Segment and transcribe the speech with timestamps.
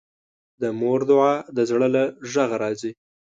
[0.61, 2.91] د مور دعا د زړه له غږه راځي